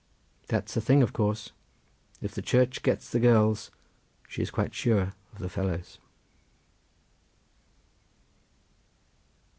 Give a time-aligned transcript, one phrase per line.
[0.47, 1.51] That's a thing of course.
[2.23, 3.69] If the Church gets the girls
[4.27, 5.99] she is quite sure of the fellows."